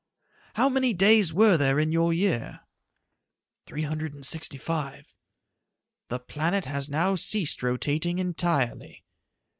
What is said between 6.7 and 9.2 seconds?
now ceased rotating entirely."